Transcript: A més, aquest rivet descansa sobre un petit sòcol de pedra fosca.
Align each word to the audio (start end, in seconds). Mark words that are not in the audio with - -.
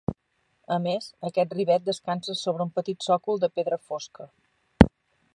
A 0.75 0.75
més, 0.85 1.09
aquest 1.27 1.51
rivet 1.57 1.85
descansa 1.89 2.35
sobre 2.39 2.65
un 2.67 2.71
petit 2.79 3.07
sòcol 3.09 3.43
de 3.43 3.51
pedra 3.59 3.79
fosca. 3.91 4.27